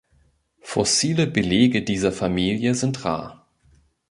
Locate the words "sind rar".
2.73-3.45